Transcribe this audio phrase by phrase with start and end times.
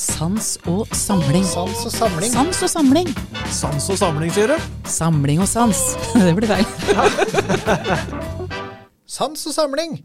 [0.00, 1.42] Sans og samling.
[1.44, 2.30] Sans og samling.
[2.32, 3.08] Sans og samling.
[3.52, 4.70] Sans og samling, sier du?
[4.88, 5.82] Samling og sans.
[6.24, 6.64] Det blir feil.
[9.18, 9.98] Sans og samling.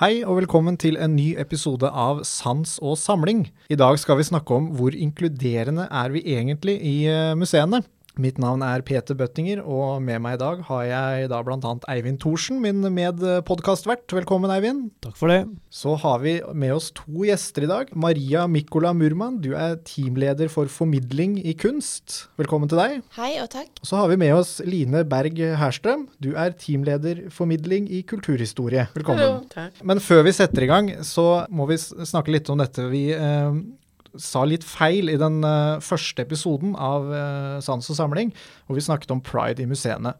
[0.00, 3.44] Hei og velkommen til en ny episode av Sans og samling.
[3.70, 7.84] I dag skal vi snakke om hvor inkluderende er vi egentlig i eh, museene.
[8.14, 11.72] Mitt navn er Peter Bøttinger, og med meg i dag har jeg da bl.a.
[11.90, 14.06] Eivind Thorsen, min medpodkastvert.
[14.14, 14.92] Velkommen, Eivind.
[15.02, 15.40] Takk for det.
[15.74, 17.90] Så har vi med oss to gjester i dag.
[17.98, 22.28] Maria Mikola Murman, du er teamleder for formidling i kunst.
[22.38, 23.02] Velkommen til deg.
[23.18, 23.82] Hei og takk.
[23.82, 26.06] Så har vi med oss Line Berg Herstrøm.
[26.22, 28.86] Du er teamleder formidling i kulturhistorie.
[28.94, 29.48] Velkommen.
[29.50, 29.82] Takk.
[29.82, 32.86] Men før vi setter i gang, så må vi snakke litt om dette.
[32.94, 33.64] Vi eh,
[34.20, 38.32] sa litt feil i den eh, første episoden av eh, Sans og samling,
[38.66, 40.14] hvor vi snakket om pride i museene.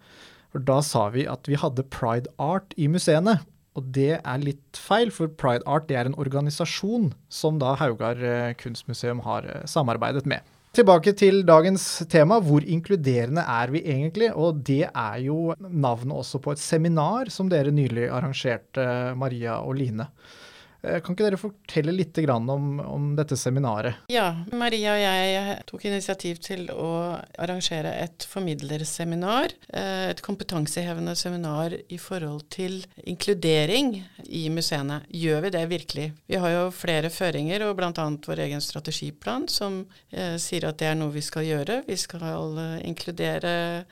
[0.55, 3.41] For da sa vi at vi hadde pride art i museene.
[3.75, 8.53] Og det er litt feil, for Pride Art er en organisasjon som da Haugar eh,
[8.61, 10.47] kunstmuseum har samarbeidet med.
[10.75, 14.31] Tilbake til dagens tema, hvor inkluderende er vi egentlig?
[14.35, 18.87] Og det er jo navnet også på et seminar som dere nylig arrangerte,
[19.19, 20.09] Maria og Line.
[20.85, 24.03] Eh, Kan ikke dere fortelle litt om, om dette seminaret?
[24.13, 29.55] Ja, Maria og jeg tok initiativ til å arrangere et formidlerseminar.
[29.73, 35.01] eh, Et kompetansehevende seminar i forhold til inkludering i museene.
[35.11, 36.13] Gjør vi det virkelig?
[36.29, 37.93] Vi har jo flere føringer, og bl.a.
[38.27, 41.83] vår egen strategiplan som eh, sier at det er noe vi skal gjøre.
[41.89, 43.85] Vi skal eh, inkludere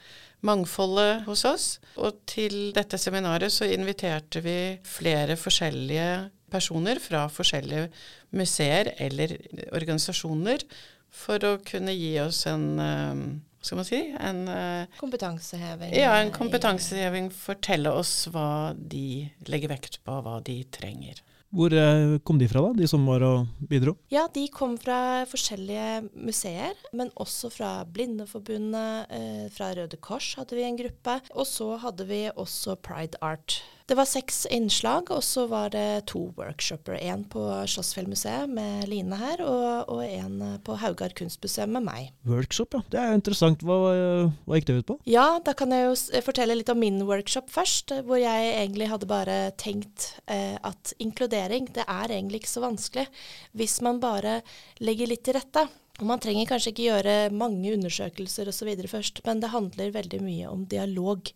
[0.42, 1.66] mangfoldet hos oss.
[2.02, 6.08] Og til dette seminaret så inviterte vi flere forskjellige
[6.52, 7.88] personer fra forskjellige
[8.36, 9.38] museer eller
[9.72, 10.66] organisasjoner
[11.12, 13.24] for å kunne gi oss en eh,
[13.62, 13.98] hva skal man si?
[14.18, 15.92] En, eh, Kompetanseheving.
[15.94, 17.28] ja, en eh, kompetanseheving.
[17.30, 21.20] Fortelle oss hva de legger vekt på, hva de trenger.
[21.54, 23.94] Hvor eh, kom de fra, da, de som var og bidro?
[24.10, 29.14] Ja, de kom fra forskjellige museer, men også fra Blindeforbundet,
[29.54, 33.60] fra Røde Kors hadde vi en gruppe, og så hadde vi også Pride Art.
[33.92, 36.94] Det var seks innslag, og så var det to workshoper.
[36.96, 42.06] En på Slottsfjellmuseet med Line her, og, og en på Haugar kunstmuseum med meg.
[42.24, 42.80] Workshop, ja.
[42.88, 43.60] Det er jo interessant.
[43.68, 44.96] Hva, eh, hva gikk det ut på?
[45.12, 48.88] Ja, da kan jeg jo fortelle litt om min workshop først, eh, hvor jeg egentlig
[48.94, 53.04] hadde bare tenkt eh, at inkludering, det er egentlig ikke så vanskelig
[53.52, 54.38] hvis man bare
[54.80, 55.68] legger litt til rette.
[56.00, 58.70] Og man trenger kanskje ikke gjøre mange undersøkelser osv.
[58.88, 61.28] først, men det handler veldig mye om dialog.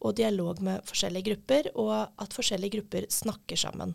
[0.00, 3.94] Og dialog med forskjellige grupper, og at forskjellige grupper snakker sammen.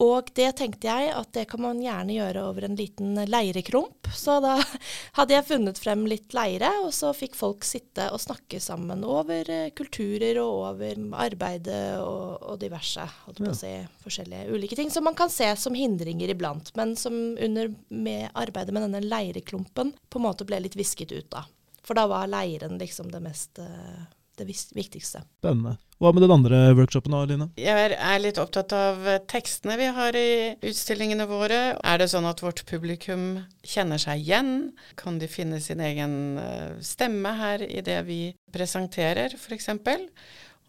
[0.00, 4.08] Og det tenkte jeg at det kan man gjerne gjøre over en liten leireklump.
[4.16, 4.54] Så da
[5.18, 9.50] hadde jeg funnet frem litt leire, og så fikk folk sitte og snakke sammen over
[9.52, 13.04] eh, kulturer og over arbeidet og, og diverse.
[13.26, 13.74] Holdt på å si
[14.06, 18.72] forskjellige ulike ting som man kan se som hindringer iblant, men som under med arbeidet
[18.72, 21.44] med denne leireklumpen på en måte ble litt visket ut da.
[21.84, 24.08] For da var leiren liksom det mest eh,
[24.40, 25.22] det viktigste.
[25.38, 25.76] Spennende.
[26.00, 27.46] Hva med den andre workshopen da, Line?
[27.60, 31.58] Jeg er- litt opptatt av eh, tekstene vi har i utstillingene våre.
[31.84, 34.72] Er det sånn at vårt publikum kjenner seg igjen?
[34.96, 38.20] Kan de finne sin egen eh, stemme her i det vi
[38.50, 39.68] presenterer, f.eks.?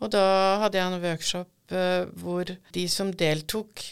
[0.02, 0.26] Og da
[0.66, 3.86] hadde jeg en workshop eh, hvor de som deltok,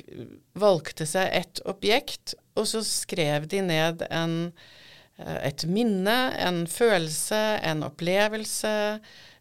[0.60, 4.52] valgte seg et objekt, og så skrev de ned en,
[5.40, 8.74] et minne, en følelse, en opplevelse.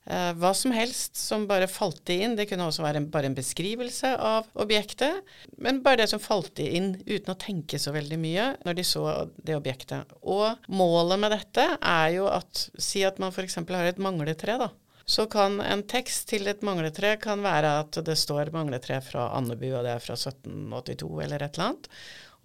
[0.09, 2.37] Eh, hva som helst som bare falt inn.
[2.39, 5.21] Det kunne også være en, bare en beskrivelse av objektet,
[5.61, 9.05] men bare det som falt inn uten å tenke så veldig mye når de så
[9.37, 10.09] det objektet.
[10.25, 13.59] Og målet med dette er jo at Si at man f.eks.
[13.69, 14.71] har et mangletre, da.
[15.09, 19.71] Så kan en tekst til et mangletre kan være at det står mangletre fra Andebu,
[19.75, 21.89] og det er fra 1782 eller et eller annet.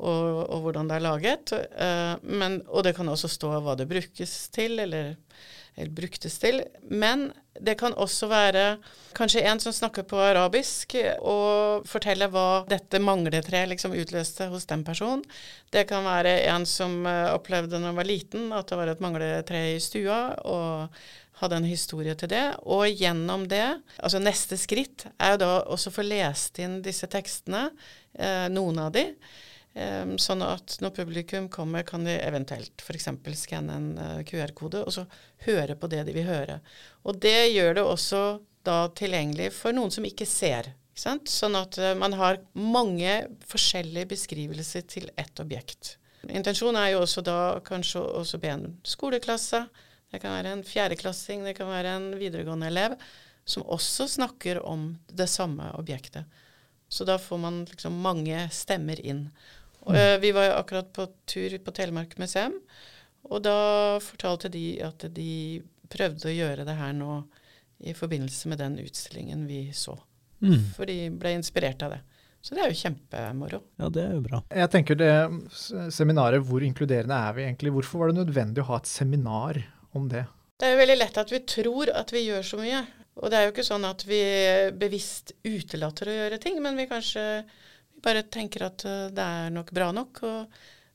[0.03, 1.55] Og, og hvordan det er laget.
[1.55, 5.13] Eh, men, og det kan også stå hva det brukes til, eller
[5.75, 6.61] eller bruktes til.
[6.89, 8.63] Men det kan også være
[9.17, 14.85] kanskje en som snakker på arabisk og forteller hva dette mangletreet liksom utløste hos den
[14.85, 15.23] personen.
[15.73, 19.03] Det kan være en som eh, opplevde når han var liten at det var et
[19.03, 20.97] mangletre i stua, og
[21.41, 22.43] hadde en historie til det.
[22.69, 23.65] Og gjennom det,
[23.97, 27.67] altså neste skritt er jo da også å få lest inn disse tekstene,
[28.13, 29.07] eh, noen av de.
[29.73, 33.07] Um, sånn at når publikum kommer, kan de eventuelt f.eks.
[33.39, 35.07] skanne en uh, QR-kode, og så
[35.47, 36.59] høre på det de vil høre.
[37.09, 38.21] Og det gjør det også
[38.63, 40.69] da tilgjengelig for noen som ikke ser.
[40.93, 41.31] Ikke sant?
[41.31, 43.15] Sånn at uh, man har mange
[43.49, 45.95] forskjellige beskrivelser til ett objekt.
[46.29, 49.65] Intensjonen er jo også da kanskje å be en skoleklasse,
[50.13, 52.93] det kan være en fjerdeklassing, det kan være en videregående elev,
[53.49, 56.29] som også snakker om det samme objektet.
[56.85, 59.25] Så da får man liksom mange stemmer inn.
[59.83, 62.55] Og, eh, vi var jo akkurat på tur på Telemark museum,
[63.29, 67.21] og da fortalte de at de prøvde å gjøre det her nå
[67.83, 69.97] i forbindelse med den utstillingen vi så.
[70.43, 70.59] Mm.
[70.75, 72.01] For de ble inspirert av det.
[72.43, 73.59] Så det er jo kjempemoro.
[73.79, 74.41] Ja, det er jo bra.
[74.51, 75.11] Jeg tenker det
[75.95, 77.71] seminaret, hvor inkluderende er vi egentlig?
[77.71, 79.61] Hvorfor var det nødvendig å ha et seminar
[79.95, 80.25] om det?
[80.59, 82.81] Det er jo veldig lett at vi tror at vi gjør så mye.
[83.21, 84.21] Og det er jo ikke sånn at vi
[84.79, 87.23] bevisst utelater å gjøre ting, men vi kanskje
[88.03, 90.23] bare tenker at eh, det er nok bra nok.
[90.27, 90.47] Og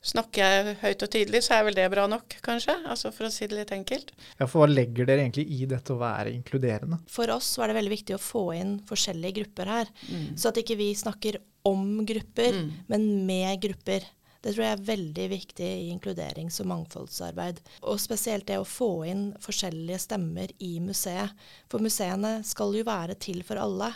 [0.09, 2.77] snakker jeg høyt og tydelig, så er vel det bra nok, kanskje.
[2.87, 4.13] Altså for å si det litt enkelt.
[4.39, 7.01] Ja, for hva legger dere egentlig i dette å være inkluderende?
[7.11, 9.91] For oss var det veldig viktig å få inn forskjellige grupper her.
[10.39, 12.71] Så at ikke vi snakker om grupper, Mm.
[12.89, 14.07] men med grupper.
[14.49, 17.59] Det tror jeg er veldig viktig i inkluderings- og mangfoldsarbeid.
[17.85, 21.35] Og spesielt det å få inn forskjellige stemmer i museet.
[21.69, 23.91] For museene skal jo være til for alle,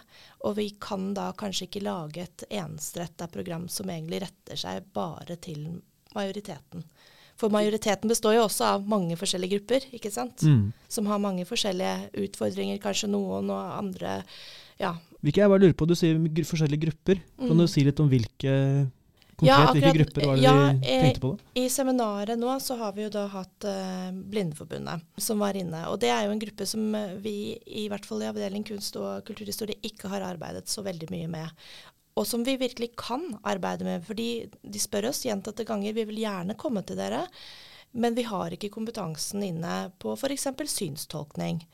[0.45, 5.39] og vi kan da kanskje ikke lage et enstretta program som egentlig retter seg bare
[5.41, 5.81] til
[6.15, 6.85] majoriteten.
[7.41, 10.45] For majoriteten består jo også av mange forskjellige grupper, ikke sant?
[10.45, 10.67] Mm.
[10.93, 14.19] Som har mange forskjellige utfordringer, kanskje noen og andre
[14.79, 14.97] Ja.
[15.23, 17.21] Hvilke jeg bare lurer på, Du sier forskjellige grupper.
[17.39, 17.69] Kan du Mm.
[17.69, 18.91] si litt om hvilke
[19.43, 21.47] konkret, Ja, hvilke akkurat- grupper var det ja, vi eh, tenkte på da?
[21.61, 25.85] I seminaret nå så har vi jo da hatt uh, Blindeforbundet som var inne.
[25.91, 27.35] Og det er jo en gruppe som eh, vi
[27.67, 31.67] i hvert fall i avdeling kunst og kulturhistorie ikke har arbeidet så veldig mye med.
[32.17, 34.05] Og som vi virkelig kan arbeide med.
[34.07, 34.29] Fordi
[34.63, 37.27] de spør oss gjentatte ganger vi vil gjerne komme til dere,
[37.93, 40.47] men vi har ikke kompetansen inne på f.eks.
[40.73, 41.65] synstolkning.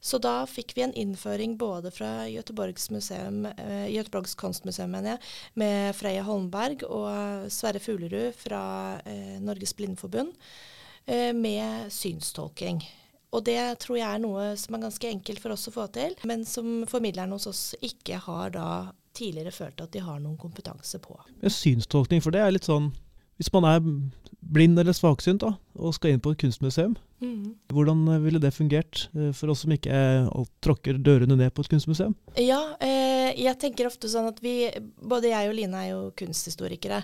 [0.00, 5.18] Så da fikk vi en innføring både fra Göteborgs, museum, eh, Göteborgs kunstmuseum jeg,
[5.54, 10.36] med Freya Holmberg og Sverre Fuglerud fra eh, Norges Blindeforbund
[11.06, 12.84] eh, med synstolking.
[13.34, 16.14] Og det tror jeg er noe som er ganske enkelt for oss å få til,
[16.28, 18.68] men som formidleren hos oss ikke har da
[19.16, 21.16] tidligere følt at de har noen kompetanse på.
[21.40, 22.92] Med synstolkning, for det er litt sånn
[23.36, 23.82] Hvis man er
[24.40, 26.96] blind eller svaksynt da, og skal inn på et kunstmuseum,
[27.72, 30.26] hvordan eh, ville det fungert eh, for oss som ikke er,
[30.64, 32.12] tråkker dørene ned på et kunstmuseum?
[32.36, 34.68] Ja, eh, jeg tenker ofte sånn at vi,
[35.00, 37.00] både jeg og Line er jo kunsthistorikere,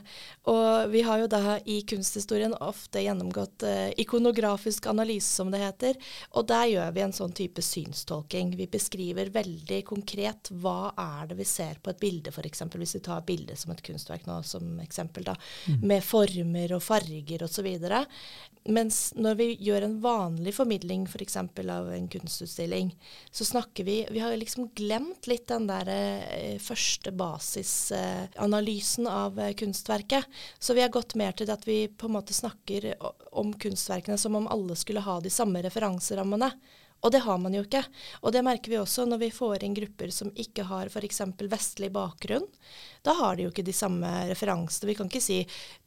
[0.52, 5.98] og vi har jo da i kunsthistorien ofte gjennomgått eh, ikonografisk analyse, som det heter,
[6.36, 8.52] og der gjør vi en sånn type synstolking.
[8.58, 12.66] Vi beskriver veldig konkret hva er det vi ser på et bilde, f.eks.
[12.76, 15.38] hvis vi tar bildet som et kunstverk nå som eksempel, da,
[15.80, 17.68] med former og farger osv.
[18.70, 21.34] Mens når vi gjør en vanlig formidling f.eks.
[21.34, 22.92] For av en kunstutstilling,
[23.30, 29.54] så snakker vi Vi har liksom glemt litt den der eh, første basisanalysen av eh,
[29.58, 30.24] kunstverket.
[30.58, 32.94] Så vi har gått mer til at vi på en måte snakker
[33.32, 36.52] om kunstverkene som om alle skulle ha de samme referanserammene.
[37.02, 37.82] Og det har man jo ikke.
[38.22, 41.22] Og det merker vi også når vi får inn grupper som ikke har f.eks.
[41.50, 42.46] vestlig bakgrunn.
[43.02, 44.86] Da har de jo ikke de samme referansene.
[44.92, 45.40] Vi kan ikke si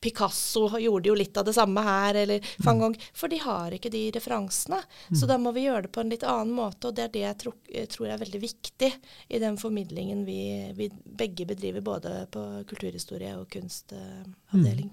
[0.03, 3.07] Picasso gjorde jo litt av det samme her, eller van Gogh.
[3.15, 4.81] For de har ikke de referansene.
[5.15, 7.23] Så da må vi gjøre det på en litt annen måte, og det er det
[7.23, 8.91] jeg tror, jeg tror er veldig viktig
[9.29, 10.41] i den formidlingen vi,
[10.75, 14.91] vi begge bedriver, både på kulturhistorie og kunstavdeling.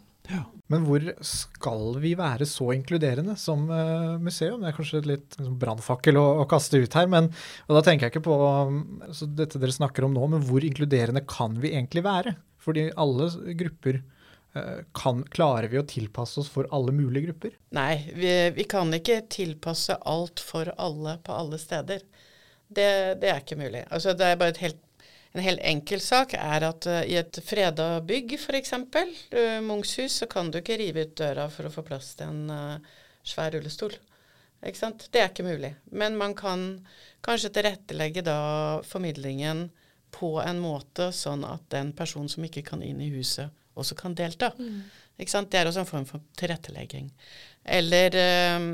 [0.72, 4.62] Men hvor skal vi være så inkluderende som eh, museum?
[4.62, 7.28] Det er kanskje et litt liksom, brannfakkel å, å kaste ut her, men
[7.66, 8.78] og da tenker jeg ikke på um,
[9.08, 12.36] altså, dette dere snakker om nå, men hvor inkluderende kan vi egentlig være?
[12.62, 13.28] Fordi alle
[13.58, 17.58] grupper eh, kan, Klarer vi å tilpasse oss for alle mulige grupper?
[17.74, 22.06] Nei, vi, vi kan ikke tilpasse alt for alle på alle steder.
[22.72, 22.88] Det,
[23.20, 23.82] det er ikke mulig.
[23.90, 24.80] Altså, det er bare et helt
[25.32, 30.18] en helt enkel sak er at uh, i et freda bygg, f.eks., uh, Munchs hus,
[30.22, 33.54] så kan du ikke rive ut døra for å få plass til en uh, svær
[33.56, 33.96] rullestol.
[34.62, 35.08] Ikke sant?
[35.10, 35.72] Det er ikke mulig.
[35.90, 36.66] Men man kan
[37.24, 38.38] kanskje tilrettelegge da
[38.86, 39.70] formidlingen
[40.12, 44.14] på en måte sånn at den personen som ikke kan inn i huset, også kan
[44.14, 44.52] delta.
[45.16, 45.50] Ikke sant?
[45.50, 47.08] Det er også en form for tilrettelegging.
[47.64, 48.66] Eller eh,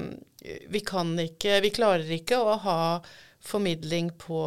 [0.72, 2.80] vi kan ikke Vi klarer ikke å ha
[3.48, 4.42] formidling på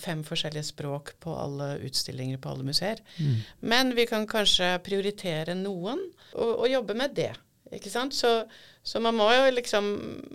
[0.00, 3.02] fem forskjellige språk på alle utstillinger på alle museer.
[3.60, 6.00] Men vi kan kanskje prioritere noen
[6.34, 7.34] og, og jobbe med det.
[7.74, 8.14] Ikke sant?
[8.14, 8.30] Så,
[8.86, 9.86] så man må jo liksom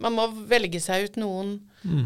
[0.03, 1.53] Man må velge seg ut noen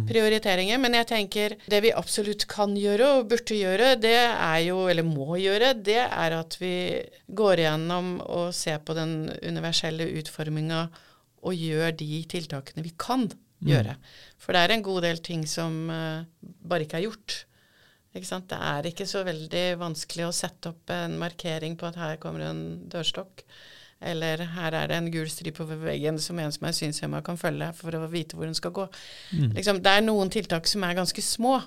[0.07, 0.77] prioriteringer.
[0.81, 5.07] Men jeg tenker det vi absolutt kan gjøre og burde gjøre, det er jo, eller
[5.07, 6.75] må gjøre, det er at vi
[7.27, 10.85] går igjennom og ser på den universelle utforminga
[11.45, 13.27] og gjør de tiltakene vi kan
[13.63, 13.95] gjøre.
[14.41, 17.37] For det er en god del ting som eh, bare ikke er gjort.
[18.15, 18.49] Ikke sant?
[18.51, 22.47] Det er ikke så veldig vanskelig å sette opp en markering på at her kommer
[22.47, 23.43] en dørstokk.
[24.05, 27.39] Eller her er det en gul stripe over veggen som en som er synshemma kan
[27.39, 28.85] følge for å vite hvor hun skal gå.
[29.55, 31.57] Liksom, det er noen tiltak som er ganske små.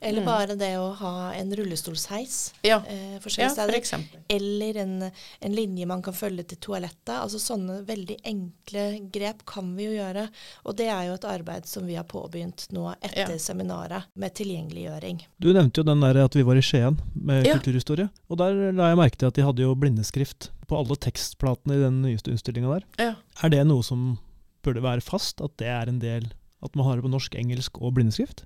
[0.00, 0.26] Eller Mm.
[0.26, 3.74] bare det å ha en rullestolsheis Ja, eh, ja forskjellige for steder.
[3.78, 4.20] eksempel.
[4.30, 5.10] Eller en,
[5.42, 7.16] en linje man kan følge til toalettet.
[7.18, 10.28] Altså sånne veldig enkle grep kan vi jo gjøre.
[10.66, 13.38] Og det er jo et arbeid som vi har påbegynt nå etter Ja.
[13.38, 15.20] seminaret med tilgjengeliggjøring.
[15.40, 17.54] Du nevnte jo den der at vi var i Skien med Ja.
[17.58, 18.08] kulturhistorie.
[18.30, 21.82] Og der la jeg merke til at de hadde jo blindeskrift på alle tekstplatene i
[21.82, 22.84] den nyeste utstillinga der.
[22.98, 23.14] Ja.
[23.42, 24.18] Er det noe som
[24.62, 27.80] burde være fast, at det er en del At man har det på norsk, engelsk
[27.80, 28.42] og blindeskrift?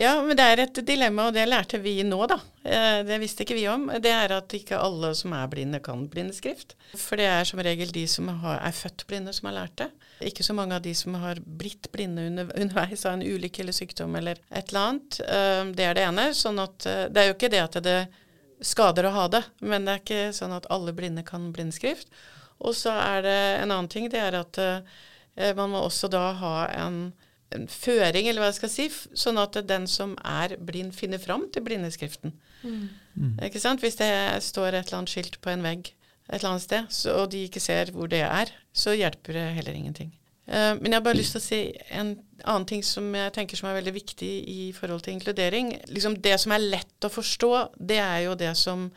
[0.00, 2.38] Ja, men det er et dilemma, og det lærte vi nå, da.
[2.64, 3.82] Eh, Det visste ikke vi om.
[4.00, 6.72] Det er at ikke alle som er blinde, kan blindeskrift.
[6.96, 9.90] For det er som regel de som har, er født blinde, som har lært det.
[10.30, 13.76] Ikke så mange av de som har blitt blinde under, underveis av en ulykke eller
[13.76, 15.20] sykdom eller et eller annet.
[15.20, 16.26] Eh, Det er det ene.
[16.34, 17.98] Sånn at eh, Det er jo ikke det at det
[18.64, 22.08] skader å ha det, men det er ikke sånn at alle blinde kan blindeskrift.
[22.60, 24.58] Og så er det en annen ting, det er at
[25.56, 26.98] man må også da ha en
[27.56, 28.88] en føring, eller hva jeg skal si,
[29.18, 32.34] sånn at den som er blind, finner fram til blindeskriften.
[33.46, 33.82] Ikke sant?
[33.84, 34.12] Hvis det
[34.46, 35.92] står et eller annet skilt på en vegg
[36.30, 39.46] et eller annet sted, så, og de ikke ser hvor det er, så hjelper det
[39.58, 40.12] heller ingenting.
[40.50, 41.60] Uh, men jeg har bare lyst til å si
[41.94, 45.74] en annen ting som jeg tenker som er veldig viktig i forhold til inkludering.
[45.90, 48.88] Liksom Det som er lett å forstå, det er jo det som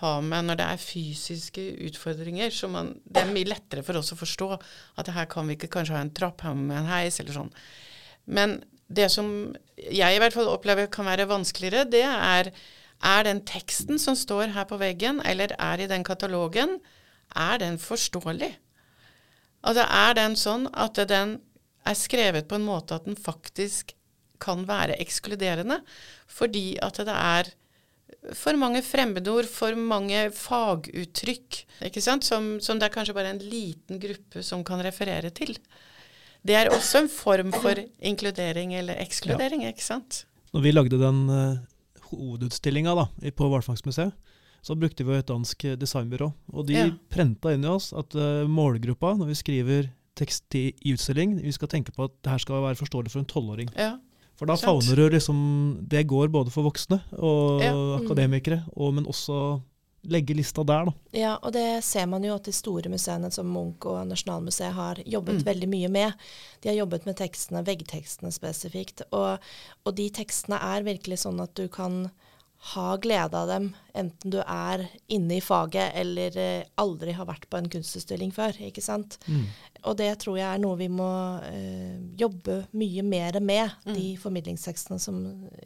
[0.00, 2.52] har med når det er fysiske utfordringer.
[2.52, 4.50] Så man, det er mye lettere for oss å forstå
[5.00, 7.52] at her kan vi ikke kanskje ha en trapp her med en heis eller sånn.
[8.26, 9.28] Men det som
[9.76, 12.52] jeg i hvert fall opplever kan være vanskeligere, det er
[13.04, 16.78] er den teksten som står her på veggen, eller er i den katalogen,
[17.36, 18.54] er den forståelig?
[19.64, 21.38] Altså er den sånn at den
[21.84, 23.92] er skrevet på en måte at den faktisk
[24.42, 25.80] kan være ekskluderende,
[26.28, 27.52] fordi at det er
[28.36, 33.42] for mange fremmedord, for mange faguttrykk, ikke sant, som, som det er kanskje bare en
[33.42, 35.56] liten gruppe som kan referere til.
[36.44, 40.24] Det er også en form for inkludering eller ekskludering, ikke sant?
[40.52, 41.56] Når vi lagde den uh,
[42.10, 44.12] hovedutstillinga da, på Hvalfangstmuseet,
[44.64, 46.30] så brukte vi et dansk eh, designbyrå.
[46.54, 46.86] Og de Ja.
[47.12, 51.52] prenta inn i oss at uh, målgruppa, når vi skriver tekst i, i utstilling, vi
[51.52, 53.68] skal tenke på at det her skal være forståelig for en tolvåring.
[53.76, 53.96] Ja.
[54.38, 57.72] For da favner du liksom Det går både for voksne og Ja.
[57.74, 58.04] Mm.
[58.04, 59.60] akademikere, og, men også
[60.10, 60.92] legge lista der, da.
[61.16, 65.00] Ja, og det ser man jo at de store museene som Munch og Nasjonalmuseet har
[65.04, 65.46] jobbet Mm.
[65.46, 66.12] veldig mye med.
[66.62, 69.02] De har jobbet med tekstene, veggtekstene spesifikt.
[69.12, 69.38] Og,
[69.84, 72.10] og de tekstene er virkelig sånn at du kan
[72.74, 77.44] ha glede av dem, enten du er inne i faget eller eh, aldri har vært
[77.52, 78.56] på en kunstutstilling før.
[78.56, 79.18] ikke sant?
[79.84, 81.10] Og det tror jeg er noe vi må
[81.44, 85.18] eh, jobbe mye mer med, de formidlingstekstene som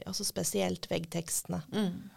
[0.07, 1.63] Altså spesielt veggtekstene.
[1.71, 2.11] Mm.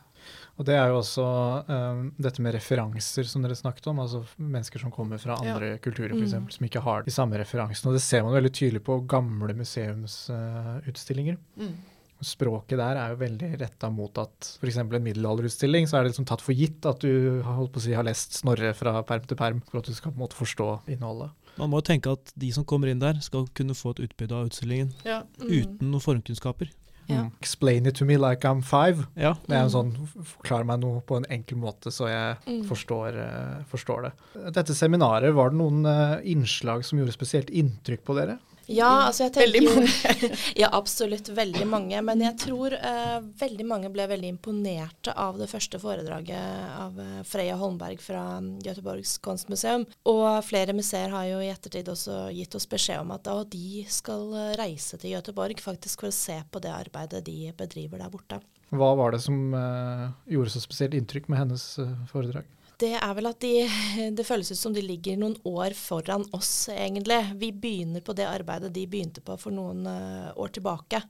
[0.59, 1.23] Og det er jo også
[1.71, 4.01] um, dette med referanser som dere snakket om.
[4.03, 5.53] Altså mennesker som kommer fra Ja.
[5.55, 6.27] andre kulturer f.eks.
[6.27, 7.89] eksempel, som ikke har de samme referansene.
[7.89, 11.37] Og det ser man veldig tydelig på gamle museumsutstillinger.
[11.57, 11.73] Mm.
[12.21, 14.77] Språket der er jo veldig retta mot at f.eks.
[14.83, 17.85] en middelalderutstilling, så er det liksom tatt for gitt at du har, holdt på å
[17.87, 20.37] si, har lest Snorre fra perm til perm for at du skal på en måte
[20.37, 21.31] forstå innholdet.
[21.57, 24.37] Man må jo tenke at de som kommer inn der, skal kunne få et utbytte
[24.37, 25.23] av utstillingen Ja.
[25.41, 25.49] Mm.
[25.49, 26.69] uten noen formkunnskaper.
[27.11, 27.21] Ja.
[27.25, 27.31] Mm.
[27.41, 29.07] Explain it to me like I'm five.
[29.15, 29.73] Ja, Det er en Mm.
[29.73, 32.63] sånn forklar meg noe på en enkel måte, så jeg Mm.
[32.67, 34.53] forstår, eh, forstår det.
[34.53, 38.39] Dette seminaret, var det noen eh, innslag som gjorde spesielt inntrykk på dere?
[38.71, 40.29] Ja, altså jeg tenker Veldig mange.
[40.61, 42.01] ja, absolutt veldig mange.
[42.07, 47.19] Men jeg tror eh, veldig mange ble veldig imponerte av det første foredraget av eh,
[47.27, 49.85] Freya Holmberg fra mm, Göteborgs kunstmuseum.
[50.11, 53.83] Og flere museer har jo i ettertid også gitt oss beskjed om at da de
[53.91, 58.13] skal eh, reise til Göteborg faktisk for å se på det arbeidet de bedriver der
[58.13, 58.41] borte.
[58.71, 62.47] Hva var det som eh, gjorde så spesielt inntrykk med hennes eh, foredrag?
[62.81, 63.53] Det er vel at de,
[64.17, 67.21] det føles ut som de ligger noen år foran oss, egentlig.
[67.41, 71.03] Vi begynner på det arbeidet de begynte på for noen uh, år tilbake.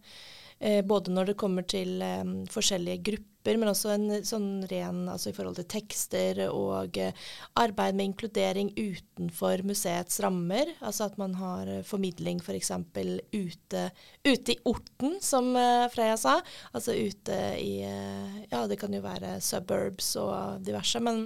[0.62, 2.22] Eh, både når det kommer til eh,
[2.54, 7.18] forskjellige grupper, men også en sånn ren altså i forhold til tekster og eh,
[7.58, 10.70] arbeid med inkludering utenfor museets rammer.
[10.86, 12.76] Altså at man har formidling f.eks.
[13.34, 13.88] ute,
[14.28, 15.50] ute i orten, som
[15.96, 16.38] Freya sa.
[16.76, 21.02] Altså ute i Ja, det kan jo være suburbs og diverse.
[21.02, 21.26] men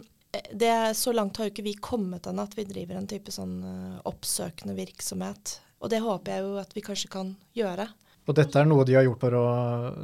[0.54, 3.58] det, så langt har jo ikke vi kommet an at vi driver en type sånn
[3.63, 5.60] eh, oppsøkende virksomhet.
[5.84, 7.88] Og det håper jeg jo at vi kanskje kan gjøre.
[8.25, 9.42] Og dette er noe de har gjort for å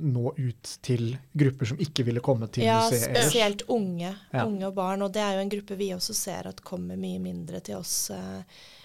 [0.05, 3.31] nå ut til grupper som ikke ville komme til Ja, museet ellers.
[3.31, 4.43] spesielt unge, Ja.
[4.45, 5.01] unge og barn.
[5.01, 8.11] Og det er jo en gruppe vi også ser at kommer mye mindre til oss.
[8.11, 8.43] Eh,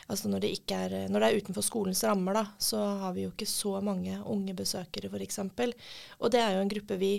[0.09, 3.26] altså når det, ikke er, når det er utenfor skolens rammer, da, så har vi
[3.26, 5.38] jo ikke så mange unge besøkere f.eks.
[6.21, 7.12] Og det er jo en gruppe vi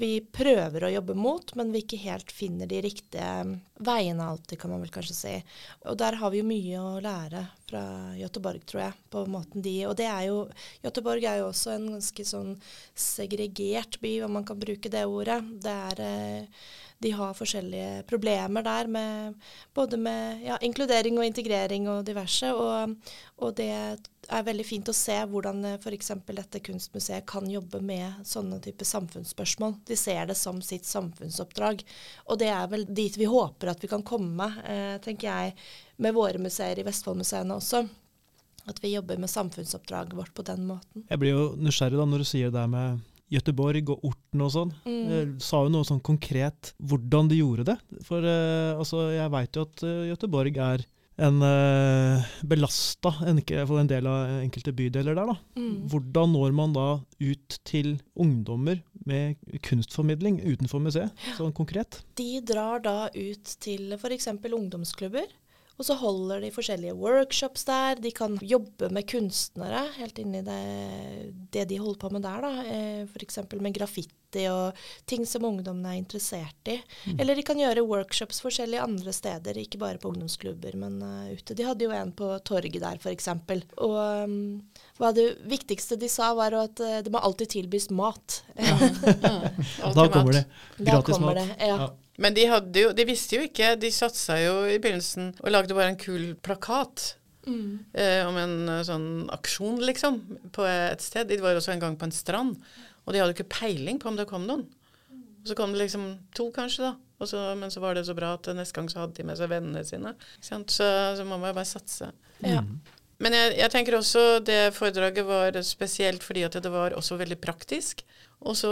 [0.00, 3.28] vi prøver å jobbe mot, men vi ikke helt finner de riktige
[3.84, 5.34] veiene alltid, kan man vel kanskje si.
[5.86, 7.82] Og der har vi jo mye å lære fra
[8.18, 10.40] Göteborg, tror jeg, på måten de Og det er jo
[10.84, 12.56] Göteborg er jo også en ganske sånn
[12.98, 15.40] segregert by, om man kan bruke det ordet.
[15.62, 16.64] Det er eh,
[17.04, 19.34] de har forskjellige problemer der, med,
[19.76, 22.48] både med ja, inkludering og integrering og diverse.
[22.56, 22.94] Og,
[23.36, 26.14] og, det er veldig fint å se hvordan eh, f.eks.
[26.30, 29.76] dette kunstmuseet kan jobbe med sånne type samfunnsspørsmål.
[29.84, 31.84] De ser det som sitt samfunnsoppdrag.
[32.32, 35.58] Og det er vel dit vi håper at vi kan komme, eh, tenker jeg,
[36.00, 37.84] med våre museer i Vestfoldmuseene også.
[38.64, 41.04] At vi jobber med samfunnsoppdraget vårt på den måten.
[41.10, 44.50] Jeg blir jo nysgjerrig da når du sier det der med Göteborg og Orten og
[44.52, 44.72] sånn.
[44.84, 45.04] Mm.
[45.04, 47.78] Eh, sa jo noe sånn konkret hvordan de gjorde det.
[48.06, 50.84] For eh, altså, jeg veit jo at uh, Gøteborg er
[51.24, 55.30] en uh, belasta en, en del av enkelte bydeler der.
[55.30, 55.36] da.
[55.54, 55.86] Mm.
[55.92, 56.88] Hvordan når man da
[57.22, 62.02] ut til ungdommer med kunstformidling utenfor museet, sånn konkret?
[62.18, 64.32] De drar da ut til f.eks.
[64.42, 65.30] ungdomsklubber.
[65.74, 67.98] Og så holder de forskjellige workshops der.
[67.98, 70.58] De kan jobbe med kunstnere helt inni det,
[71.54, 72.44] det de holder på med der.
[72.44, 72.52] da.
[72.70, 73.40] Eh, F.eks.
[73.58, 76.76] med graffiti og ting som ungdommene er interessert i.
[77.06, 77.18] Mm.
[77.18, 81.54] Eller de kan gjøre workshops forskjellige andre steder, ikke bare på ungdomsklubber, men uh, ute.
[81.58, 83.30] De hadde jo en på torget der, f.eks.
[83.82, 84.38] Og um,
[84.98, 88.42] hva det viktigste de sa, var at uh, det må alltid tilbys mat.
[89.94, 90.46] Da kommer det.
[90.78, 91.54] Da Gratis kommer mat.
[91.58, 91.76] det, ja.
[91.84, 91.92] Ja.
[92.22, 95.74] Men de, hadde jo, de visste jo ikke, de satsa jo i begynnelsen og lagde
[95.74, 97.16] bare en kul plakat.
[97.44, 97.84] Mm.
[97.92, 100.20] Eh, om en eh, sånn aksjon, liksom,
[100.54, 101.28] på et sted.
[101.28, 102.54] De var også en gang på en strand,
[103.04, 104.64] og de hadde ikke peiling på om det kom noen.
[105.44, 106.06] Og så kom det liksom
[106.36, 106.94] to, kanskje, da.
[107.20, 109.38] Og så, men så var det så bra at neste gang så hadde de med
[109.38, 110.14] seg vennene sine.
[110.40, 112.08] Så, så må man jo bare satse.
[112.40, 112.62] Ja.
[112.64, 112.78] Mm.
[113.24, 117.38] Men jeg, jeg tenker også det foredraget var spesielt fordi at det var også veldig
[117.40, 118.04] praktisk.
[118.44, 118.70] Og så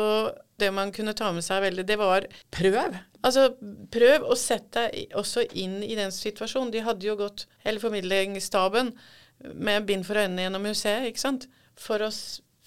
[0.61, 2.99] det man kunne ta med seg veldig, det var prøv.
[3.25, 3.47] Altså
[3.95, 6.73] prøv å sette deg også inn i den situasjonen.
[6.75, 8.93] De hadde jo gått, hele formidlingsstaben,
[9.55, 11.49] med bind for øynene gjennom museet, ikke sant.
[11.81, 12.11] For å,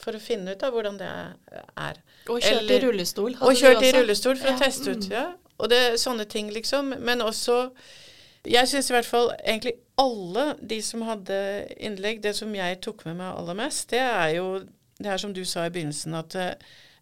[0.01, 2.01] for å finne ut av hvordan det er.
[2.27, 3.37] Og kjørt i rullestol.
[3.37, 5.05] Og kjørte kjørt i rullestol for Ja, å teste ut.
[5.05, 5.13] mm.
[5.13, 5.27] Ja.
[5.61, 6.95] Og det sånne ting, liksom.
[7.05, 7.69] Men også
[8.45, 9.71] Jeg syns i hvert fall egentlig
[10.01, 11.37] alle de som hadde
[11.79, 14.49] innlegg, det som jeg tok med meg aller mest, det er jo
[14.99, 16.53] det er som du sa i begynnelsen, at eh,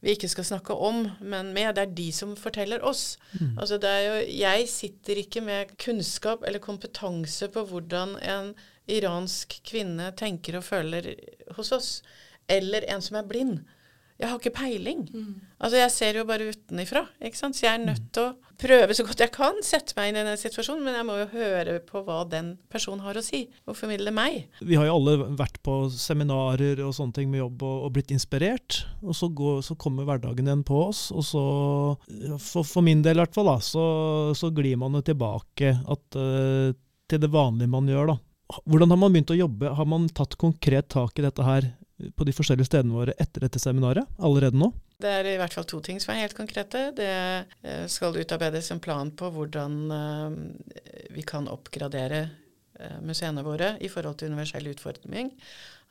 [0.04, 1.76] vi ikke skal snakke om, men med.
[1.78, 3.18] Det er de som forteller oss.
[3.40, 3.54] Mm.
[3.62, 8.52] Altså det er jo, jeg sitter ikke med kunnskap eller kompetanse på hvordan en
[8.92, 11.14] iransk kvinne tenker og føler
[11.56, 11.92] hos oss.
[12.52, 13.62] Eller en som er blind.
[14.22, 15.04] Jeg har ikke peiling.
[15.10, 15.34] Mm.
[15.58, 17.08] Altså Jeg ser jo bare utenifra.
[17.24, 17.58] ikke sant?
[17.58, 20.26] Så jeg er nødt til å prøve så godt jeg kan, sette meg inn i
[20.28, 23.78] den situasjonen, men jeg må jo høre på hva den personen har å si, og
[23.78, 24.46] formidle meg.
[24.62, 28.14] Vi har jo alle vært på seminarer og sånne ting med jobb og, og blitt
[28.16, 28.84] inspirert.
[29.02, 31.44] Og så, går, så kommer hverdagen igjen på oss, og så
[32.40, 33.86] For, for min del i hvert fall, da, så,
[34.38, 36.72] så glir man jo tilbake at, uh,
[37.10, 38.20] til det vanlige man gjør, da.
[38.70, 39.72] Hvordan har man begynt å jobbe?
[39.78, 41.72] Har man tatt konkret tak i dette her
[42.18, 44.72] på de forskjellige stedene våre etter dette seminaret allerede nå?
[45.04, 46.88] Det er i hvert fall to ting som er helt konkrete.
[46.96, 50.40] Det eh, skal utarbeides en plan på hvordan eh,
[51.14, 52.24] vi kan oppgradere
[52.80, 55.34] eh, museene våre i forhold til universell utfordring.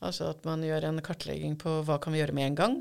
[0.02, 2.78] Altså at man gjør en kartlegging på hva kan vi gjøre med en gang.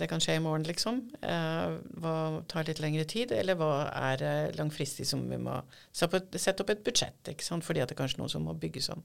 [0.00, 0.96] Det kan skje i morgen, liksom.
[1.20, 2.14] Hva
[2.50, 5.52] tar litt lengre tid, eller hva er langfristig som vi må
[5.94, 7.62] sette opp et budsjett, ikke sant?
[7.62, 9.04] fordi det er kanskje noe som må bygges om.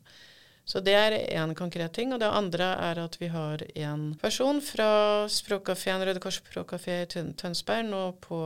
[0.65, 2.13] Så det er én konkret ting.
[2.13, 7.09] Og det andre er at vi har en person fra språkkafeen Røde Kors språkkafé i
[7.09, 8.39] Tønsberg nå på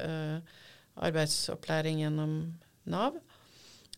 [0.00, 0.38] eh,
[0.96, 2.38] arbeidsopplæring gjennom
[2.88, 3.18] Nav.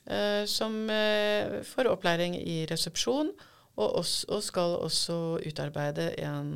[0.06, 3.30] eh, som eh, får opplæring i resepsjon,
[3.76, 6.50] og, også, og skal også utarbeide en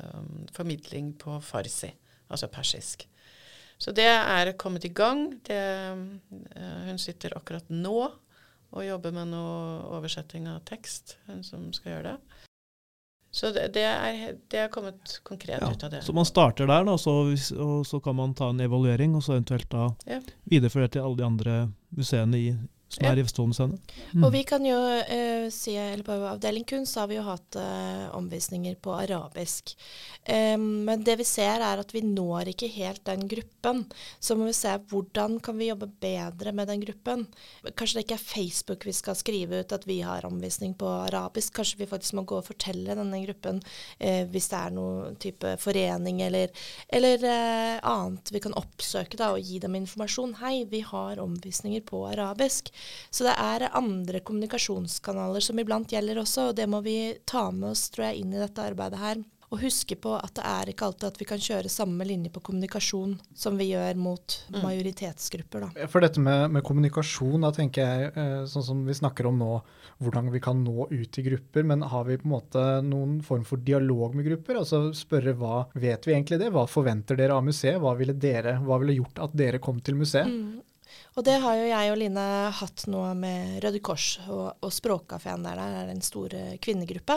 [0.00, 1.92] um, formidling på farsi,
[2.30, 3.04] altså persisk.
[3.78, 5.28] Så det er kommet i gang.
[5.46, 5.60] Det,
[6.56, 8.08] eh, hun sitter akkurat nå
[8.76, 12.42] og jobber med noe oversetting av tekst, hun som skal gjøre det.
[13.36, 16.02] Så det, det, er, det er kommet konkret Ja, ut av det.
[16.06, 17.12] Så man starter der, da, så,
[17.60, 20.20] og så kan man ta en evaluering, og så eventuelt da Ja.
[20.48, 21.56] videreføre til alle de andre
[21.96, 22.54] museene i,
[22.88, 23.78] som er i Vestfoldmuseene.
[24.22, 28.06] Og vi kan jo eh, si, eller på avdeling kunst har vi jo hatt eh,
[28.16, 29.74] omvisninger på arabisk.
[30.22, 33.84] Eh, men det vi ser er at vi når ikke helt den gruppen.
[34.22, 37.26] Så må vi se hvordan kan vi jobbe bedre med den gruppen.
[37.66, 41.56] Kanskje det ikke er Facebook vi skal skrive ut at vi har omvisning på arabisk.
[41.58, 43.60] Kanskje vi faktisk må gå og fortelle denne gruppen
[43.98, 46.54] eh, hvis det er noen type forening eller,
[46.88, 50.38] eller eh, annet vi kan oppsøke da, og gi dem informasjon.
[50.40, 52.70] Hei, vi har omvisninger på arabisk.
[53.10, 57.70] Så det er andre kommunikasjonskanaler som iblant gjelder også, og det må vi ta med
[57.74, 59.24] oss tror jeg, inn i dette arbeidet her.
[59.54, 62.40] Og huske på at det er ikke alltid at vi kan kjøre samme linje på
[62.48, 64.56] kommunikasjon som vi gjør mot Mm.
[64.64, 65.86] majoritetsgrupper, da.
[65.86, 69.62] For dette med, med kommunikasjon, da tenker jeg eh, sånn som vi snakker om nå,
[70.02, 71.62] hvordan vi kan nå ut i grupper.
[71.64, 74.58] Men har vi på en måte noen form for dialog med grupper?
[74.64, 76.50] Altså spørre hva vet vi egentlig det?
[76.50, 77.78] Hva forventer dere av museet?
[77.78, 80.26] Hva ville dere, hva ville gjort at dere kom til museet?
[80.26, 80.58] Mm.
[81.16, 82.24] Og det har jo jeg og Line
[82.58, 85.56] hatt nå med Røde Kors og, og Språkkafeen der.
[85.56, 87.16] Der er en stor eh, kvinnegruppe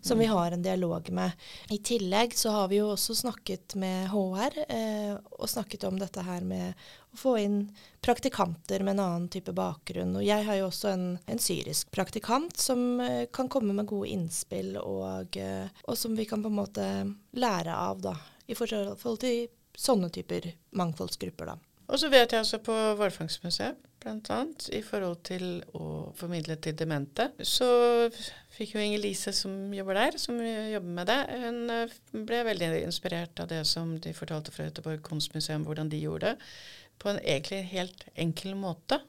[0.00, 1.34] som vi har en dialog med.
[1.70, 6.24] I tillegg så har vi jo også snakket med HR eh, og snakket om dette
[6.24, 6.78] her med
[7.10, 7.60] å få inn
[8.00, 10.14] praktikanter med en annen type bakgrunn.
[10.16, 14.12] Og jeg har jo også en, en syrisk praktikant som eh, kan komme med gode
[14.14, 16.86] innspill, og, eh, og som vi kan på en måte
[17.36, 18.14] lære av, da.
[18.50, 21.69] I forhold til sånne typer mangfoldsgrupper, da.
[21.90, 24.38] Og så vet jeg også på Hvalfangstmuseet, bl.a.
[24.72, 27.68] i forhold til å formidle til demente, så
[28.54, 33.42] fikk jo Inger-Lise som jobber der, som jobber med det, hun eh, ble veldig inspirert
[33.42, 36.52] av det som de fortalte fra Göteborg kunstmuseum, hvordan de gjorde det,
[37.00, 39.00] på en egentlig helt enkel måte.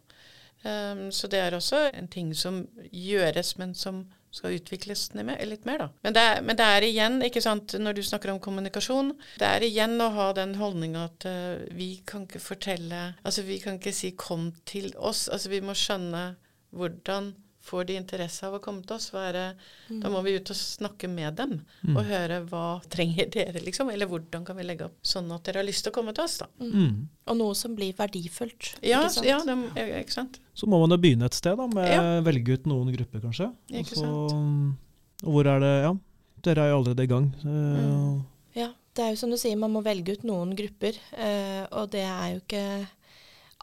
[0.64, 5.78] Um, så det er også en ting som gjøres, men som skal utvikles litt mer.
[5.78, 5.88] da.
[6.06, 9.48] Men det, er, men det er igjen, ikke sant, når du snakker om kommunikasjon, det
[9.48, 13.80] er igjen å ha den holdninga at uh, vi kan ikke fortelle Altså vi kan
[13.80, 15.28] ikke si 'kom til oss'.
[15.32, 16.36] Altså vi må skjønne
[16.72, 17.34] hvordan
[17.64, 19.10] får de interesse av å komme til oss.
[19.14, 19.56] Hva er det,
[20.02, 21.98] Da må vi ut og snakke med dem Mm.
[21.98, 23.90] og høre hva trenger dere, liksom.
[23.94, 26.24] Eller hvordan kan vi legge opp sånn at dere har lyst til å komme til
[26.24, 26.48] oss, da.
[26.60, 27.08] Mm.
[27.28, 28.76] Og noe som blir verdifullt.
[28.82, 29.26] Ja, ikke sant?
[29.28, 30.40] ja det, ja, ikke sant.
[30.56, 32.22] Så må man jo begynne et sted, da, med Ja.
[32.22, 33.54] velge ut noen grupper, kanskje.
[33.70, 34.78] Ikke Og sant?
[35.24, 35.94] Og hvor er det Ja,
[36.42, 37.36] dere er jo allerede i gang.
[37.44, 38.26] Mm.
[38.56, 40.98] Ja, det er jo som du sier, man må velge ut noen grupper.
[41.14, 42.88] Eh, og det er jo ikke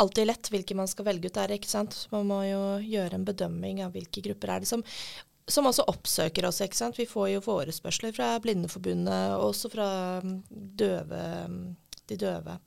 [0.02, 1.96] alltid lett hvilke man skal velge ut der, ikke sant.
[2.14, 4.84] Man må jo gjøre en bedømming av hvilke grupper er det som
[5.48, 6.60] som også oppsøker oss.
[6.60, 6.98] ikke sant?
[6.98, 9.88] Vi får jo forespørsler fra Blindeforbundet, og også fra
[10.20, 11.62] mm, døve, mm,
[12.08, 12.58] de døve.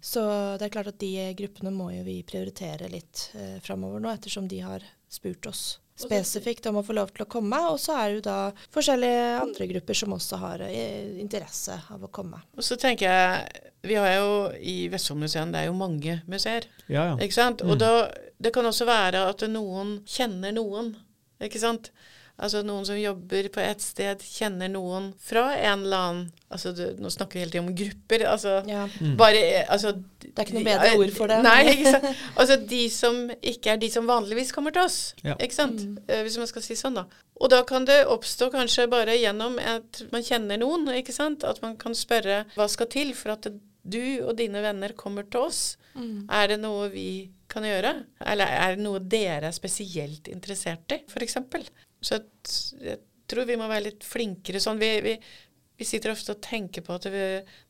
[0.00, 0.22] Så
[0.58, 4.46] det er klart at de gruppene må jo vi prioritere litt eh, framover nå, ettersom
[4.50, 5.64] de har spurt oss
[6.02, 7.58] spesifikt om å få lov til å komme.
[7.72, 8.38] Og så er det jo da
[8.74, 12.40] forskjellige andre grupper som også har eh, interesse av å komme.
[12.56, 16.66] Og så tenker jeg Vi har jo i Vestfoldmuseet, det er jo mange museer.
[16.86, 17.14] ja, ja.
[17.16, 17.62] Ikke sant?
[17.64, 17.70] Mm.
[17.72, 17.92] Og da,
[18.36, 20.92] det kan også være at noen kjenner noen.
[21.40, 21.88] Ikke sant?
[22.40, 26.82] Altså noen som jobber på et sted, kjenner noen fra en eller annen altså du,
[26.98, 28.24] Nå snakker vi hele tiden om grupper.
[28.26, 28.86] altså Ja.
[29.00, 29.16] Mm.
[29.20, 31.38] bare altså, Det er ikke noe bedre ord for det.
[31.44, 32.22] Nei, ikke sant?
[32.40, 34.98] Altså de som ikke er de som vanligvis kommer til oss.
[35.22, 35.34] Ja.
[35.38, 35.84] Ikke sant?
[35.84, 35.98] Mm.
[36.08, 37.04] Eh, Hvis man skal si sånn, da.
[37.40, 41.44] Og da kan det oppstå kanskje bare gjennom at man kjenner noen, ikke sant.
[41.44, 43.46] At man kan spørre hva skal til for at
[43.84, 45.60] du og dine venner kommer til oss.
[45.94, 46.26] Mm.
[46.28, 47.94] Er det noe vi kan gjøre?
[48.28, 51.38] Eller er det noe dere er spesielt interessert i, f.eks.?
[52.02, 54.78] Så at- jeg tror vi må være litt flinkere sånn.
[54.80, 55.14] Vi, vi,
[55.78, 57.26] vi sitter ofte og tenker på at vi,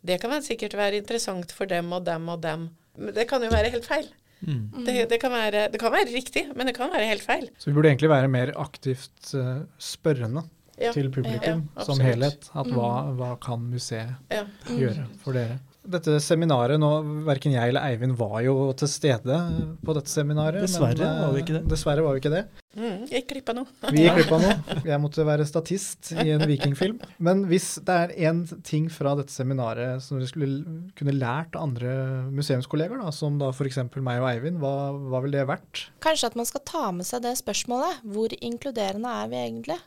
[0.06, 2.68] det kan være sikkert være interessant for dem og dem og dem.
[2.98, 4.08] Men det kan jo være helt feil.
[4.40, 4.84] Mm.
[4.86, 7.50] Det, det, kan være, det kan være riktig, men det kan være helt feil.
[7.60, 10.46] Så vi burde egentlig være mer aktivt uh, spørrende
[10.80, 10.92] Ja.
[10.96, 12.46] til publikum Ja, som helhet.
[12.56, 14.46] At hva, hva kan museet Ja.
[14.64, 15.58] gjøre for dere?
[15.80, 16.88] Dette seminaret nå,
[17.24, 19.36] Verken jeg eller Eivind var jo til stede
[19.84, 20.60] på dette seminaret.
[20.60, 21.62] Dessverre men, eh, var vi ikke det.
[21.70, 22.42] Dessverre var vi ikke det.
[22.76, 23.90] Mm, gikk glipp av noe.
[23.90, 24.76] Vi gikk glipp av noe.
[24.86, 27.00] Jeg måtte være statist i en vikingfilm.
[27.18, 31.66] Men hvis det er én ting fra dette seminaret som vi skulle kunne lært av
[31.70, 31.96] andre
[32.28, 33.80] museumskolleger, da, som da f.eks.
[33.96, 35.86] meg og Eivind, hva, hva ville det vært?
[36.04, 38.04] Kanskje at man skal ta med seg det spørsmålet.
[38.04, 39.80] Hvor inkluderende er vi egentlig?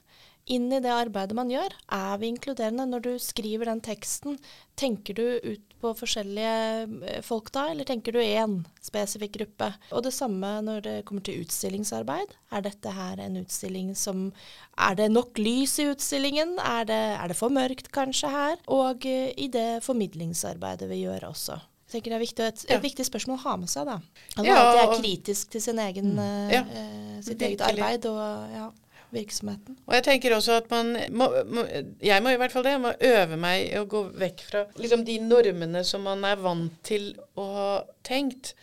[0.52, 1.72] Inn i det arbeidet man gjør.
[1.96, 2.84] Er vi inkluderende?
[2.92, 4.36] Når du skriver den teksten,
[4.76, 9.70] tenker du ut på forskjellige eh, folk da, eller tenker du én spesifikk gruppe?
[9.96, 12.36] Og det samme når det kommer til utstillingsarbeid.
[12.52, 14.34] Er dette her en utstilling som
[14.78, 16.58] Er det nok lys i utstillingen?
[16.60, 18.60] Er det, er det for mørkt kanskje her?
[18.68, 21.60] Og eh, i det formidlingsarbeidet vi gjør også.
[21.88, 22.84] Jeg tenker det er viktig, et, et Ja.
[22.84, 24.00] viktig spørsmål å ha med seg, da.
[24.34, 26.16] At man Ja, alltid er kritisk til sin egen,
[26.52, 28.72] Ja, eh, sitt eget arbeid og ja,
[29.14, 29.78] virksomheten.
[29.88, 31.66] Og jeg tenker også at man må, må
[32.04, 32.76] Jeg må i hvert fall det.
[32.76, 36.42] Jeg må øve meg i å gå vekk fra liksom de normene som man er
[36.42, 37.72] vant til å ha
[38.06, 38.54] tenkt.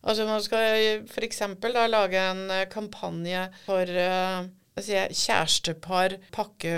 [0.00, 1.42] Altså man skal f.eks.
[1.60, 4.46] da lage en eh, kampanje for uh,
[4.80, 6.76] jeg, kjærestepar pakke,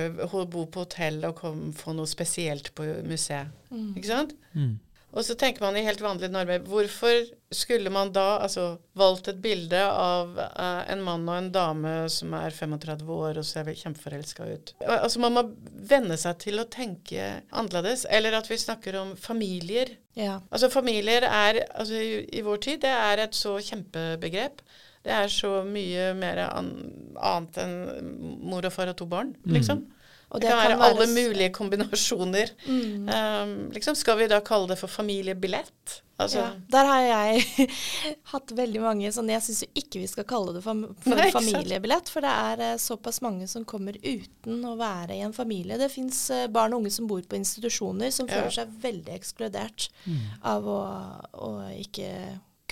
[0.51, 3.53] bo på hotell og kom, få noe spesielt på museet.
[3.71, 4.35] Ikke sant?
[4.57, 4.81] Mm.
[5.13, 6.65] Og så tenker man i helt vanlige normer.
[6.67, 11.93] Hvorfor skulle man da altså valgt et bilde av uh, en mann og en dame
[12.13, 14.73] som er 35 år og ser kjempeforelska ut?
[14.87, 15.45] Altså Man må
[15.93, 18.05] venne seg til å tenke annerledes.
[18.11, 19.95] Eller at vi snakker om familier.
[20.19, 20.41] Ja.
[20.51, 24.61] Altså Familier er altså i, i vår tid det er et så kjempebegrep.
[25.03, 26.69] Det er så mye mer an,
[27.19, 27.75] annet enn
[28.47, 29.57] mor og far og to barn, Mm.
[29.57, 29.81] liksom.
[29.89, 30.02] Og
[30.41, 32.53] Det kan være alle s- mulige kombinasjoner.
[32.65, 33.09] Mm.
[33.09, 35.99] Um, liksom, skal vi da kalle det for familiebillett?
[36.23, 37.69] Altså, ja, der har jeg
[38.33, 41.31] hatt veldig mange sånn Jeg syns jo ikke vi skal kalle det for, for Nei,
[41.35, 45.81] familiebillett, for det er eh, såpass mange som kommer uten å være i en familie.
[45.81, 46.21] Det fins
[46.55, 48.39] barn og unge som bor på institusjoner, som Ja.
[48.39, 49.89] føler seg veldig ekskludert
[50.47, 50.79] av å,
[51.33, 52.13] å ikke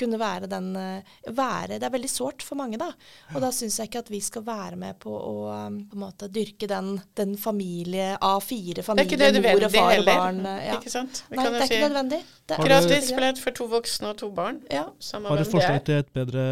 [0.00, 2.88] kunne være den eh, være, Det er veldig sårt for mange, da.
[3.34, 6.04] Og da syns jeg ikke at vi skal være med på å um, på en
[6.04, 10.40] måte dyrke den, den familie, A4, det er familie, mor og far og barn.
[10.46, 10.78] eh, Ja.
[10.80, 11.22] Ikke sant?
[11.28, 12.22] Vi Nei, kan det er er ikke nødvendig.
[12.46, 14.62] Det er gratis billett for to voksne og to barn.
[14.70, 14.86] Ja.
[15.00, 16.44] Samme Har du forslag til et bedre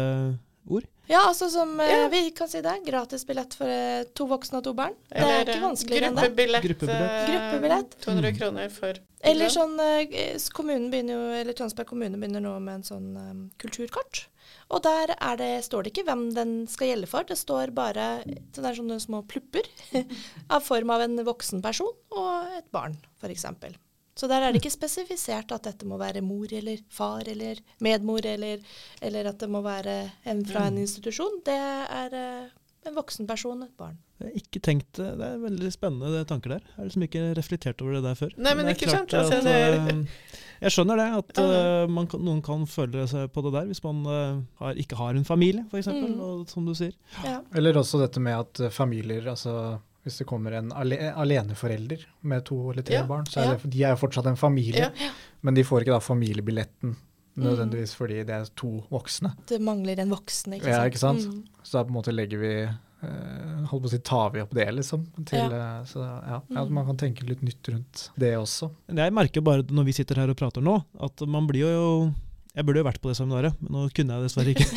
[0.69, 0.87] ord?
[1.09, 2.07] Ja, altså som eh, Ja.
[2.13, 2.75] Vi kan si det.
[2.85, 4.93] Gratis billett for eh, to voksne og to barn.
[5.09, 6.25] Det er ikke eh, vanskeligere enn det.
[6.27, 6.67] Gruppebillett.
[6.67, 7.13] Gruppebillett.
[7.15, 7.95] eh, Gruppebillett.
[8.05, 8.99] 200 kroner for
[9.31, 13.41] Eller sånn eh, kommunen begynner jo, eller Tønsberg kommune begynner nå med en sånn um,
[13.59, 14.27] kulturkort.
[14.69, 17.25] Og der er det, står det ikke hvem den skal gjelde for.
[17.25, 18.07] Det står bare
[18.53, 19.65] så det er sånne små plupper
[20.55, 23.49] av form av en voksen person og et barn, f.eks.
[24.19, 28.25] Så der er det ikke spesifisert at dette må være mor eller far eller medmor,
[28.27, 28.59] eller,
[29.01, 29.93] eller at det må være
[30.27, 31.37] en fra en institusjon.
[31.47, 32.49] Det er eh,
[32.89, 33.95] en voksen person, et barn.
[34.19, 35.07] Jeg ikke tenkt det.
[35.23, 36.65] Er veldig spennende det tanker der.
[36.67, 38.33] Jeg har liksom ikke reflektert over det der før.
[38.35, 41.89] Nei, men det er ikke sant, altså, at, det er- eh, Jeg skjønner det, at
[41.95, 45.15] man kan, noen kan føle seg på det der hvis man uh, har, ikke har
[45.15, 46.19] en familie, f.eks., eksempel Mm.
[46.25, 46.91] og som du sier.
[47.23, 47.37] Ja.
[47.55, 52.83] Eller også dette med at familier, altså hvis det kommer en aleneforelder med to eller
[52.85, 53.57] tre Ja, barn, så er ja.
[53.61, 54.89] det, de er jo fortsatt en familie.
[54.99, 55.11] Ja.
[55.45, 56.97] Men de får ikke da familiebilletten
[57.39, 57.45] Mm.
[57.45, 59.29] nødvendigvis fordi det er to voksne.
[59.47, 60.73] Det mangler en voksen, ikke sant.
[60.75, 61.23] Ja, ikke sant?
[61.29, 61.43] Mm.
[61.63, 64.51] Så da på en måte legger vi eh, holdt på å si, tar vi opp
[64.57, 65.05] det, liksom.
[65.29, 65.83] Til, ja.
[65.87, 66.17] så ja,
[66.49, 66.73] ja, Mm.
[66.73, 68.71] man kan tenke litt nytt rundt det også.
[68.91, 72.13] Jeg merker bare når vi sitter her og prater nå, at man blir jo
[72.59, 74.67] Jeg burde jo vært på det seminaret, men nå kunne jeg dessverre ikke.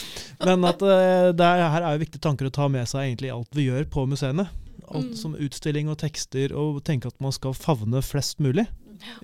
[0.48, 3.28] men at eh, det er, her er jo viktige tanker å ta med seg egentlig
[3.28, 4.48] i alt vi gjør på museene.
[4.90, 5.16] Alt Mm.
[5.20, 8.64] som utstilling og tekster, og tenke at man skal favne flest mulig.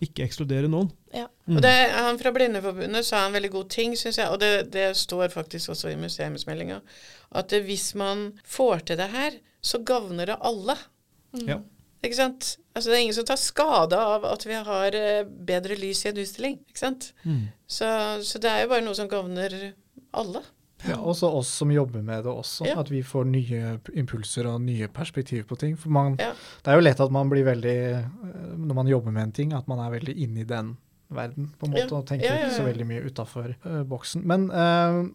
[0.04, 0.92] Ikke ekskludere noen.
[1.10, 1.26] Ja.
[1.48, 1.56] Mm.
[1.56, 4.92] Og det, han fra Blindeforbundet sa en veldig god ting, syns jeg, og det, det
[4.96, 6.78] står faktisk også i museumsmeldinga,
[7.40, 10.78] at hvis man får til det her, så gagner det alle.
[11.34, 11.48] Mm.
[11.50, 11.58] Ja.
[12.04, 12.56] Ikke sant?
[12.76, 16.10] Altså, det er ingen som tar skade av at vi har eh, bedre lys i
[16.10, 16.58] en utstilling.
[16.68, 17.12] Ikke sant?
[17.24, 17.46] Mm.
[17.66, 17.88] Så,
[18.22, 19.56] så det er jo bare noe som gagner
[20.16, 20.42] alle.
[20.86, 22.74] Ja, også oss som jobber med det også, Ja.
[22.82, 25.74] at vi får nye impulser og nye perspektiver på ting.
[25.80, 26.34] For man, Ja.
[26.62, 29.52] det er jo lett at man blir veldig, eh, når man jobber med en ting,
[29.56, 30.76] at man er veldig inne i den
[31.10, 31.96] verden, på en måte, Ja.
[31.96, 33.54] og tenker Ja, ja, ikke så veldig mye utafor
[33.88, 34.24] boksen.
[34.26, 35.06] Men uh,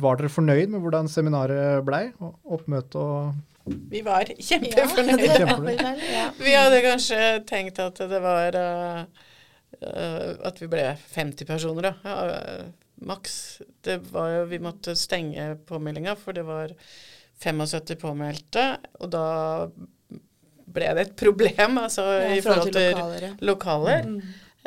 [0.00, 2.12] var dere fornøyd med hvordan seminaret blei?
[2.46, 3.34] Oppmøte og
[3.90, 5.90] Vi var Ja, kjempefornøyde.
[6.12, 6.24] ja.
[6.38, 9.04] Vi hadde kanskje tenkt at det var uh,
[10.46, 11.94] At vi ble 50 personer, da.
[12.04, 12.66] Ja, eh,
[13.06, 13.34] maks.
[13.84, 16.74] Det var jo Vi måtte stenge påmeldinga, for det var
[17.40, 18.66] 75 påmeldte.
[19.00, 19.24] Og da
[20.70, 23.32] ble det et problem, altså Ja, i forhold til lokaler.
[23.40, 24.04] lokaler.
[24.06, 24.20] Mm.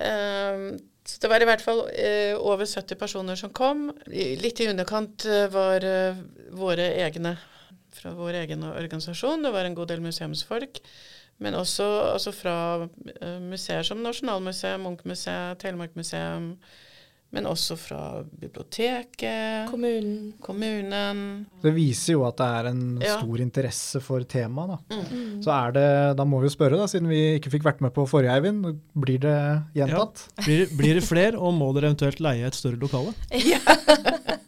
[0.08, 3.90] Eh, så det var i hvert fall eh, over 70 personer som kom.
[4.08, 6.16] Litt i underkant var eh,
[6.56, 7.36] våre egne
[7.96, 9.44] fra vår egen organisasjon.
[9.46, 10.80] Det var en god del museumsfolk.
[11.44, 16.54] Men også altså fra eh, museer som Nasjonalmuseet, Munchmuseet, Telemarkmuseum.
[17.34, 20.36] Men også fra biblioteket, Kommunen.
[20.40, 21.24] kommunen.
[21.64, 23.16] Det viser jo at det er en Ja.
[23.18, 25.00] stor interesse for temaet, da.
[25.10, 25.42] Mm.
[25.42, 25.88] Så er det,
[26.20, 28.78] da må vi jo spørre, da, siden vi ikke fikk vært med på forrige, Eivind.
[28.94, 29.34] Blir det
[29.74, 30.28] gjentatt?
[30.46, 33.16] Blir, blir det flere, og må dere eventuelt leie et større lokale?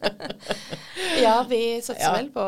[1.20, 2.12] Ja, vi satser Ja.
[2.16, 2.44] vel på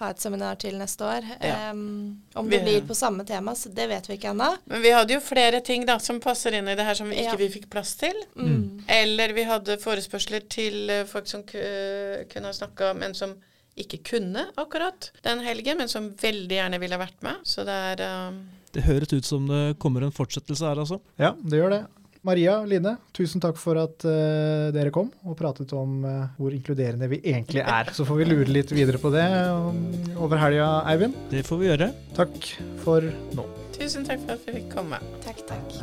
[0.00, 1.26] ha et seminar til neste år.
[1.44, 1.70] Ja.
[1.70, 4.48] Um, om det blir på samme tema, så det vet vi ikke ennå.
[4.70, 7.20] Men vi hadde jo flere ting da som passer inn i det her som vi
[7.20, 7.30] Ja.
[7.30, 8.16] ikke vi fikk plass til.
[8.36, 8.84] Mm.
[8.88, 13.36] Eller vi hadde forespørsler til eh, folk som kunne ha snakka, men som
[13.80, 17.44] ikke kunne akkurat den helgen, men som veldig gjerne ville vært med.
[17.44, 18.40] Så det er um
[18.72, 21.00] Det høres ut som det kommer en fortsettelse her, altså.
[21.18, 21.80] Ja, det gjør det.
[22.26, 27.08] Maria, Line, tusen takk for at uh, dere kom og pratet om uh, hvor inkluderende
[27.08, 27.92] vi egentlig er.
[27.96, 29.80] Så får vi lure litt videre på det um,
[30.20, 31.16] over helga, Eivind.
[31.32, 31.88] Det får vi gjøre.
[32.18, 32.36] Takk
[32.84, 33.46] for nå.
[33.78, 35.00] Tusen takk for at vi fikk komme.
[35.24, 35.80] Takk, takk.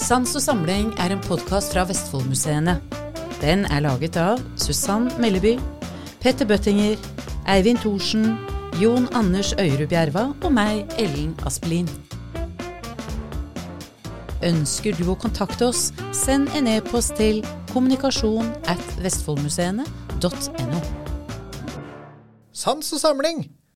[0.00, 2.78] Sans og samling er en podkast fra Vestfoldmuseene.
[3.42, 5.58] Den er laget av Susann Melleby,
[6.24, 6.96] Petter Bøttinger,
[7.52, 8.30] Eivind Thorsen,
[8.80, 11.90] Jon Anders Øyrud Bjerva og meg, Ellen Aspelin.
[14.46, 20.82] Ønsker du å kontakte oss, send en e-post til kommunikasjon at vestfoldmuseene.no.
[22.54, 23.48] Sans og samling!